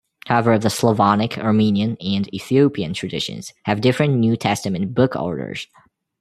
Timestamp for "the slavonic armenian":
0.57-1.95